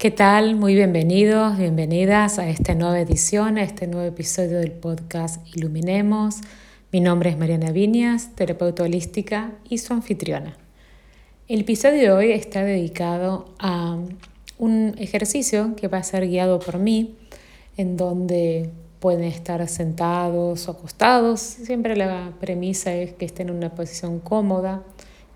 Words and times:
¿Qué 0.00 0.10
tal? 0.10 0.56
Muy 0.56 0.74
bienvenidos, 0.74 1.58
bienvenidas 1.58 2.38
a 2.38 2.48
esta 2.48 2.74
nueva 2.74 2.98
edición, 3.00 3.58
a 3.58 3.62
este 3.62 3.86
nuevo 3.86 4.06
episodio 4.08 4.58
del 4.58 4.72
podcast 4.72 5.46
Iluminemos. 5.54 6.36
Mi 6.90 7.00
nombre 7.00 7.28
es 7.28 7.36
Mariana 7.36 7.70
Viñas, 7.70 8.34
terapeuta 8.34 8.84
holística 8.84 9.52
y 9.68 9.76
su 9.76 9.92
anfitriona. 9.92 10.56
El 11.48 11.60
episodio 11.60 12.00
de 12.00 12.10
hoy 12.12 12.32
está 12.32 12.64
dedicado 12.64 13.54
a 13.58 13.98
un 14.56 14.94
ejercicio 14.96 15.76
que 15.76 15.88
va 15.88 15.98
a 15.98 16.02
ser 16.02 16.26
guiado 16.28 16.60
por 16.60 16.78
mí, 16.78 17.18
en 17.76 17.98
donde 17.98 18.70
pueden 19.00 19.24
estar 19.24 19.68
sentados 19.68 20.66
o 20.66 20.70
acostados. 20.70 21.40
Siempre 21.40 21.94
la 21.94 22.32
premisa 22.40 22.94
es 22.94 23.12
que 23.12 23.26
estén 23.26 23.50
en 23.50 23.56
una 23.56 23.74
posición 23.74 24.18
cómoda, 24.18 24.82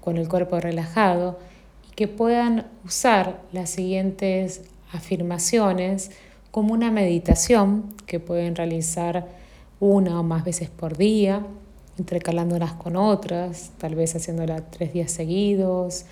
con 0.00 0.16
el 0.16 0.26
cuerpo 0.26 0.58
relajado 0.58 1.38
que 1.95 2.08
puedan 2.08 2.66
usar 2.84 3.42
las 3.52 3.70
siguientes 3.70 4.62
afirmaciones 4.92 6.10
como 6.50 6.73
una 6.73 6.91
meditación 6.91 7.95
que 8.06 8.20
pueden 8.20 8.55
realizar 8.55 9.27
una 9.80 10.20
o 10.20 10.22
más 10.22 10.45
veces 10.45 10.70
por 10.70 10.96
día, 10.96 11.45
intercalándolas 11.98 12.72
con 12.74 12.96
otras, 12.96 13.72
tal 13.78 13.95
vez 13.95 14.14
haciéndola 14.14 14.70
tres 14.70 14.92
días 14.92 15.10
seguidos, 15.10 16.06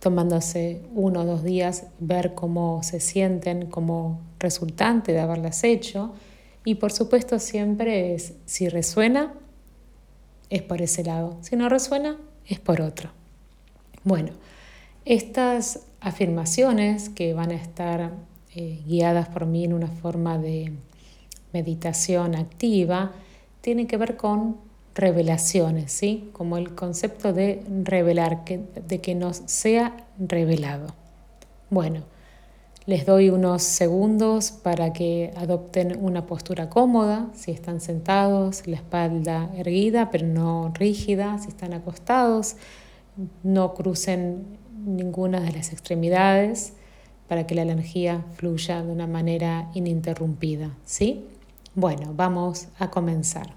tomándose 0.00 0.82
uno 0.94 1.22
o 1.22 1.24
dos 1.24 1.42
días, 1.42 1.86
ver 1.98 2.34
cómo 2.34 2.82
se 2.82 3.00
sienten 3.00 3.66
como 3.66 4.20
resultante 4.38 5.12
de 5.12 5.20
haberlas 5.20 5.64
hecho. 5.64 6.12
Y 6.64 6.76
por 6.76 6.92
supuesto 6.92 7.38
siempre 7.38 8.14
es, 8.14 8.34
si 8.46 8.68
resuena, 8.68 9.34
es 10.50 10.62
por 10.62 10.82
ese 10.82 11.04
lado. 11.04 11.36
Si 11.40 11.56
no 11.56 11.68
resuena, 11.68 12.16
es 12.46 12.60
por 12.60 12.80
otro. 12.80 13.10
Bueno, 14.04 14.30
estas 15.08 15.86
afirmaciones 16.00 17.08
que 17.08 17.32
van 17.32 17.50
a 17.50 17.54
estar 17.54 18.12
eh, 18.54 18.82
guiadas 18.86 19.30
por 19.30 19.46
mí 19.46 19.64
en 19.64 19.72
una 19.72 19.88
forma 19.88 20.36
de 20.36 20.74
meditación 21.54 22.36
activa 22.36 23.12
tienen 23.62 23.86
que 23.86 23.96
ver 23.96 24.18
con 24.18 24.58
revelaciones, 24.94 25.92
¿sí? 25.92 26.28
Como 26.34 26.58
el 26.58 26.74
concepto 26.74 27.32
de 27.32 27.64
revelar, 27.84 28.44
de 28.44 29.00
que 29.00 29.14
nos 29.14 29.38
sea 29.46 29.96
revelado. 30.18 30.94
Bueno, 31.70 32.02
les 32.84 33.06
doy 33.06 33.30
unos 33.30 33.62
segundos 33.62 34.50
para 34.50 34.92
que 34.92 35.32
adopten 35.38 35.98
una 36.04 36.26
postura 36.26 36.68
cómoda, 36.68 37.30
si 37.32 37.50
están 37.50 37.80
sentados, 37.80 38.66
la 38.66 38.76
espalda 38.76 39.50
erguida 39.56 40.10
pero 40.10 40.26
no 40.26 40.70
rígida, 40.74 41.38
si 41.38 41.48
están 41.48 41.72
acostados, 41.72 42.56
no 43.42 43.72
crucen 43.72 44.58
ninguna 44.96 45.40
de 45.40 45.52
las 45.52 45.72
extremidades 45.72 46.72
para 47.28 47.46
que 47.46 47.54
la 47.54 47.62
energía 47.62 48.24
fluya 48.36 48.82
de 48.82 48.90
una 48.90 49.06
manera 49.06 49.70
ininterrumpida. 49.74 50.70
¿sí? 50.84 51.26
Bueno, 51.74 52.12
vamos 52.14 52.68
a 52.78 52.90
comenzar. 52.90 53.54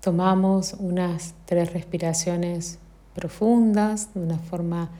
Tomamos 0.00 0.74
unas 0.78 1.34
tres 1.44 1.72
respiraciones 1.72 2.78
profundas 3.14 4.12
de 4.14 4.20
una 4.20 4.38
forma 4.38 4.90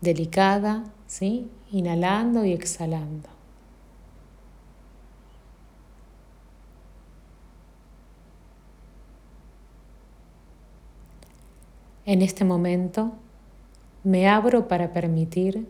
delicada, 0.00 0.84
¿sí? 1.06 1.48
inhalando 1.72 2.44
y 2.44 2.52
exhalando. 2.52 3.28
En 12.04 12.22
este 12.22 12.44
momento 12.44 13.12
me 14.02 14.28
abro 14.28 14.68
para 14.68 14.92
permitir 14.92 15.68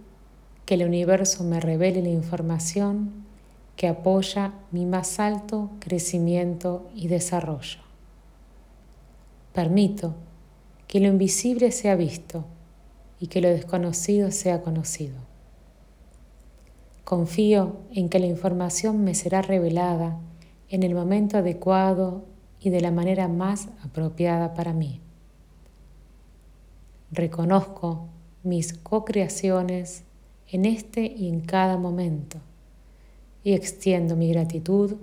que 0.64 0.74
el 0.74 0.84
universo 0.84 1.42
me 1.42 1.58
revele 1.58 2.02
la 2.02 2.10
información 2.10 3.24
que 3.76 3.88
apoya 3.88 4.52
mi 4.70 4.86
más 4.86 5.18
alto 5.18 5.70
crecimiento 5.80 6.88
y 6.94 7.08
desarrollo. 7.08 7.80
Permito 9.52 10.14
que 10.86 11.00
lo 11.00 11.08
invisible 11.08 11.72
sea 11.72 11.96
visto 11.96 12.44
y 13.18 13.26
que 13.26 13.40
lo 13.40 13.48
desconocido 13.48 14.30
sea 14.30 14.62
conocido. 14.62 15.16
Confío 17.04 17.78
en 17.92 18.08
que 18.08 18.20
la 18.20 18.26
información 18.26 19.02
me 19.02 19.14
será 19.14 19.42
revelada 19.42 20.20
en 20.68 20.84
el 20.84 20.94
momento 20.94 21.38
adecuado 21.38 22.24
y 22.60 22.70
de 22.70 22.80
la 22.80 22.92
manera 22.92 23.26
más 23.26 23.68
apropiada 23.82 24.54
para 24.54 24.72
mí. 24.72 25.00
Reconozco 27.10 28.06
mis 28.42 28.72
co-creaciones 28.72 30.02
en 30.48 30.64
este 30.64 31.02
y 31.02 31.28
en 31.28 31.40
cada 31.40 31.76
momento 31.76 32.38
y 33.44 33.52
extiendo 33.52 34.16
mi 34.16 34.30
gratitud 34.32 34.96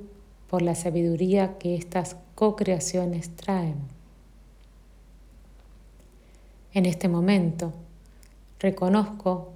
por 0.50 0.62
la 0.62 0.75
sabiduría 0.75 1.58
que 1.58 1.76
estas 1.76 2.16
co-creaciones 2.36 3.36
traen. 3.36 3.76
En 6.74 6.86
este 6.86 7.09
momento 7.09 7.74
reconozco 8.59 9.53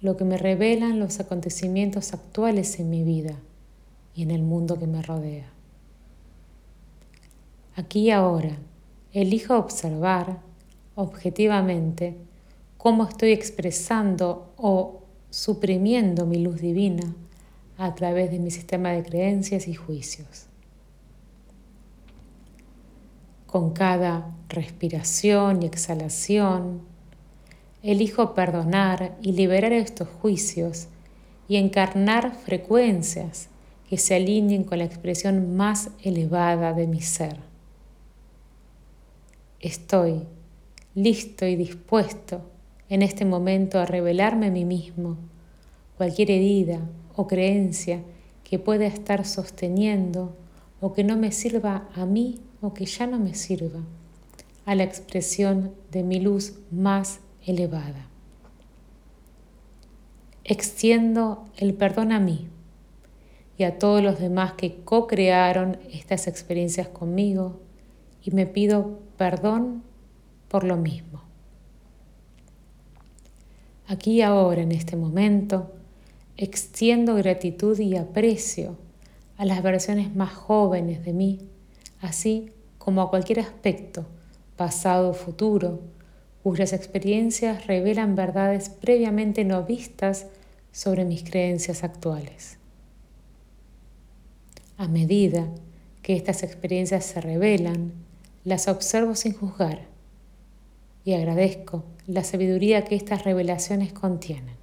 lo 0.00 0.16
que 0.16 0.24
me 0.24 0.36
revelan 0.36 0.98
los 0.98 1.20
acontecimientos 1.20 2.12
actuales 2.14 2.78
en 2.78 2.90
mi 2.90 3.02
vida 3.02 3.36
y 4.14 4.22
en 4.22 4.30
el 4.30 4.42
mundo 4.42 4.78
que 4.78 4.86
me 4.86 5.02
rodea. 5.02 5.50
Aquí 7.76 8.00
y 8.00 8.10
ahora 8.10 8.58
elijo 9.12 9.56
observar 9.56 10.40
objetivamente 10.94 12.16
cómo 12.82 13.04
estoy 13.06 13.32
expresando 13.32 14.54
o 14.56 15.02
suprimiendo 15.28 16.24
mi 16.24 16.38
luz 16.38 16.62
divina 16.62 17.14
a 17.76 17.94
través 17.94 18.30
de 18.30 18.38
mi 18.38 18.50
sistema 18.50 18.92
de 18.92 19.02
creencias 19.02 19.68
y 19.68 19.74
juicios. 19.74 20.46
Con 23.46 23.74
cada 23.74 24.34
respiración 24.48 25.62
y 25.62 25.66
exhalación, 25.66 26.80
elijo 27.82 28.32
perdonar 28.32 29.14
y 29.20 29.32
liberar 29.32 29.74
estos 29.74 30.08
juicios 30.08 30.88
y 31.48 31.56
encarnar 31.56 32.34
frecuencias 32.34 33.50
que 33.90 33.98
se 33.98 34.14
alineen 34.14 34.64
con 34.64 34.78
la 34.78 34.84
expresión 34.84 35.54
más 35.54 35.90
elevada 36.02 36.72
de 36.72 36.86
mi 36.86 37.02
ser. 37.02 37.36
Estoy 39.60 40.22
listo 40.94 41.44
y 41.44 41.56
dispuesto 41.56 42.49
en 42.90 43.02
este 43.02 43.24
momento 43.24 43.78
a 43.78 43.86
revelarme 43.86 44.48
a 44.48 44.50
mí 44.50 44.64
mismo 44.64 45.16
cualquier 45.96 46.30
herida 46.32 46.80
o 47.14 47.26
creencia 47.26 48.02
que 48.42 48.58
pueda 48.58 48.86
estar 48.86 49.24
sosteniendo 49.24 50.36
o 50.80 50.92
que 50.92 51.04
no 51.04 51.16
me 51.16 51.30
sirva 51.30 51.88
a 51.94 52.04
mí 52.04 52.40
o 52.60 52.74
que 52.74 52.86
ya 52.86 53.06
no 53.06 53.18
me 53.18 53.34
sirva, 53.34 53.80
a 54.66 54.74
la 54.74 54.82
expresión 54.82 55.72
de 55.92 56.02
mi 56.02 56.20
luz 56.20 56.58
más 56.70 57.20
elevada. 57.46 58.08
Extiendo 60.42 61.44
el 61.56 61.74
perdón 61.74 62.12
a 62.12 62.18
mí 62.18 62.48
y 63.56 63.62
a 63.62 63.78
todos 63.78 64.02
los 64.02 64.18
demás 64.18 64.54
que 64.54 64.82
co-crearon 64.82 65.78
estas 65.92 66.26
experiencias 66.26 66.88
conmigo 66.88 67.60
y 68.22 68.32
me 68.32 68.46
pido 68.46 68.98
perdón 69.16 69.84
por 70.48 70.64
lo 70.64 70.76
mismo. 70.76 71.29
Aquí 73.90 74.22
ahora, 74.22 74.62
en 74.62 74.70
este 74.70 74.94
momento, 74.94 75.72
extiendo 76.36 77.16
gratitud 77.16 77.76
y 77.80 77.96
aprecio 77.96 78.78
a 79.36 79.44
las 79.44 79.64
versiones 79.64 80.14
más 80.14 80.32
jóvenes 80.32 81.04
de 81.04 81.12
mí, 81.12 81.40
así 82.00 82.52
como 82.78 83.02
a 83.02 83.10
cualquier 83.10 83.40
aspecto, 83.40 84.06
pasado 84.54 85.10
o 85.10 85.12
futuro, 85.12 85.80
cuyas 86.44 86.72
experiencias 86.72 87.66
revelan 87.66 88.14
verdades 88.14 88.68
previamente 88.68 89.44
no 89.44 89.64
vistas 89.64 90.28
sobre 90.70 91.04
mis 91.04 91.24
creencias 91.24 91.82
actuales. 91.82 92.58
A 94.76 94.86
medida 94.86 95.48
que 96.02 96.14
estas 96.14 96.44
experiencias 96.44 97.06
se 97.06 97.20
revelan, 97.20 97.92
las 98.44 98.68
observo 98.68 99.16
sin 99.16 99.32
juzgar 99.32 99.80
y 101.04 101.14
agradezco 101.14 101.82
la 102.10 102.24
sabiduría 102.24 102.84
que 102.84 102.96
estas 102.96 103.24
revelaciones 103.24 103.92
contienen. 103.92 104.56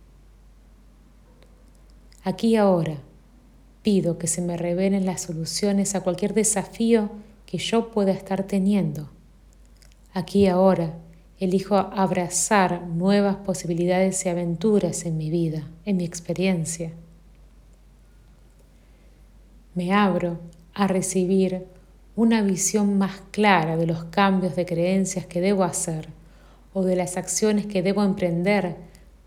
Aquí 2.24 2.58
ahora 2.58 2.98
pido 3.84 4.18
que 4.18 4.28
se 4.28 4.42
me 4.42 4.58
revelen 4.58 5.06
las 5.06 5.22
soluciones 5.22 5.96
a 5.96 6.02
cualquier 6.02 6.34
desafío 6.34 7.10
que 7.46 7.58
yo 7.58 7.90
pueda 7.92 8.12
estar 8.12 8.44
teniendo. 8.44 9.10
Aquí 10.14 10.48
ahora 10.48 10.98
elijo 11.40 11.78
abrazar 11.78 12.82
nuevas 12.82 13.38
posibilidades 13.38 14.26
y 14.26 14.30
aventuras 14.30 15.06
en 15.06 15.18
mi 15.18 15.30
vida, 15.30 15.70
en 15.86 15.98
mi 15.98 16.04
experiencia. 16.04 16.92
Me 19.74 19.94
abro 19.94 20.40
a 20.74 20.88
recibir 20.88 21.66
una 22.18 22.42
visión 22.42 22.98
más 22.98 23.22
clara 23.32 23.78
de 23.78 23.86
los 23.86 24.06
cambios 24.06 24.56
de 24.58 24.66
creencias 24.66 25.28
que 25.28 25.40
debo 25.40 25.64
hacer 25.64 26.17
o 26.74 26.84
de 26.84 26.96
las 26.96 27.18
acciones 27.18 27.66
que 27.66 27.82
debo 27.82 28.04
emprender 28.04 28.76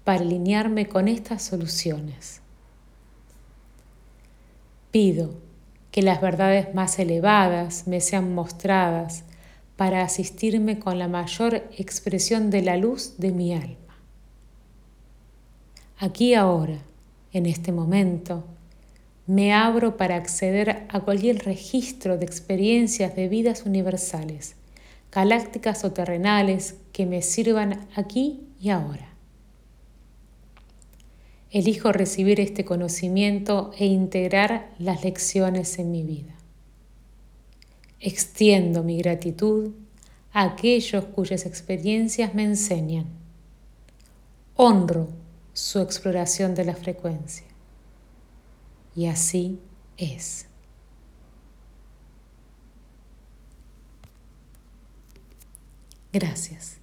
para 0.04 0.20
alinearme 0.20 0.86
con 0.86 1.08
estas 1.08 1.42
soluciones. 1.42 2.40
Pido 4.90 5.30
que 5.90 6.02
las 6.02 6.20
verdades 6.20 6.74
más 6.74 6.98
elevadas 6.98 7.86
me 7.86 8.00
sean 8.00 8.34
mostradas 8.34 9.24
para 9.76 10.02
asistirme 10.02 10.78
con 10.78 10.98
la 10.98 11.08
mayor 11.08 11.54
expresión 11.76 12.50
de 12.50 12.62
la 12.62 12.76
luz 12.76 13.14
de 13.18 13.30
mi 13.32 13.54
alma. 13.54 13.76
Aquí 15.98 16.34
ahora, 16.34 16.78
en 17.32 17.46
este 17.46 17.72
momento, 17.72 18.44
me 19.26 19.52
abro 19.52 19.96
para 19.96 20.16
acceder 20.16 20.86
a 20.88 21.00
cualquier 21.00 21.44
registro 21.44 22.18
de 22.18 22.24
experiencias 22.24 23.14
de 23.14 23.28
vidas 23.28 23.64
universales, 23.64 24.56
galácticas 25.12 25.84
o 25.84 25.92
terrenales 25.92 26.76
que 26.92 27.06
me 27.06 27.22
sirvan 27.22 27.88
aquí 27.96 28.46
y 28.60 28.70
ahora. 28.70 29.08
Elijo 31.50 31.92
recibir 31.92 32.38
este 32.38 32.64
conocimiento 32.64 33.72
e 33.76 33.86
integrar 33.86 34.70
las 34.78 35.02
lecciones 35.02 35.78
en 35.78 35.90
mi 35.90 36.04
vida. 36.04 36.34
Extiendo 37.98 38.84
mi 38.84 38.98
gratitud 38.98 39.70
a 40.32 40.44
aquellos 40.44 41.04
cuyas 41.06 41.46
experiencias 41.46 42.34
me 42.34 42.44
enseñan. 42.44 43.06
Honro 44.54 45.08
su 45.52 45.80
exploración 45.80 46.54
de 46.54 46.64
la 46.64 46.76
frecuencia. 46.76 47.46
Y 48.94 49.06
así 49.06 49.58
es. 49.96 50.49
Gracias. 56.12 56.79